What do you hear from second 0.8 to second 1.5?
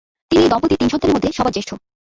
তিন সন্তানের মধ্যে